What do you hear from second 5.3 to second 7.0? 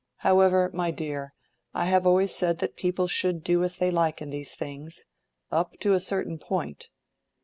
up to a certain point.